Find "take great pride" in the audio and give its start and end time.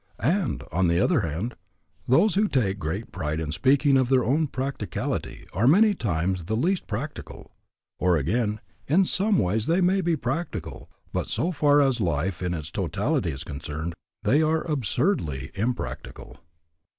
2.47-3.39